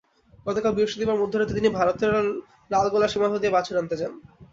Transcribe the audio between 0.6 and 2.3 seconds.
বৃহস্পতিবার মধ্যরাতে তিনি ভারতের